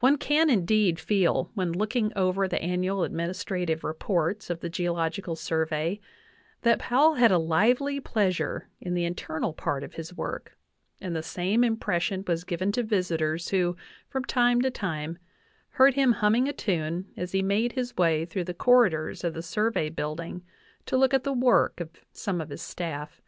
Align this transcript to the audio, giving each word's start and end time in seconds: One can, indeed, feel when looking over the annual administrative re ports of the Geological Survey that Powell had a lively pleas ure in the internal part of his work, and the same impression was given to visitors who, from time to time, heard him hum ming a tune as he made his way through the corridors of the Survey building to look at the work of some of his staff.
One 0.00 0.18
can, 0.18 0.50
indeed, 0.50 1.00
feel 1.00 1.50
when 1.54 1.72
looking 1.72 2.12
over 2.14 2.46
the 2.46 2.60
annual 2.60 3.04
administrative 3.04 3.82
re 3.82 3.94
ports 3.94 4.50
of 4.50 4.60
the 4.60 4.68
Geological 4.68 5.34
Survey 5.34 5.98
that 6.60 6.78
Powell 6.78 7.14
had 7.14 7.32
a 7.32 7.38
lively 7.38 7.98
pleas 7.98 8.38
ure 8.38 8.68
in 8.82 8.92
the 8.92 9.06
internal 9.06 9.54
part 9.54 9.82
of 9.82 9.94
his 9.94 10.12
work, 10.14 10.58
and 11.00 11.16
the 11.16 11.22
same 11.22 11.64
impression 11.64 12.22
was 12.28 12.44
given 12.44 12.70
to 12.72 12.82
visitors 12.82 13.48
who, 13.48 13.74
from 14.10 14.26
time 14.26 14.60
to 14.60 14.70
time, 14.70 15.16
heard 15.70 15.94
him 15.94 16.12
hum 16.12 16.32
ming 16.34 16.48
a 16.48 16.52
tune 16.52 17.10
as 17.16 17.32
he 17.32 17.40
made 17.40 17.72
his 17.72 17.96
way 17.96 18.26
through 18.26 18.44
the 18.44 18.52
corridors 18.52 19.24
of 19.24 19.32
the 19.32 19.40
Survey 19.40 19.88
building 19.88 20.44
to 20.84 20.98
look 20.98 21.14
at 21.14 21.24
the 21.24 21.32
work 21.32 21.80
of 21.80 21.92
some 22.12 22.42
of 22.42 22.50
his 22.50 22.60
staff. 22.60 23.22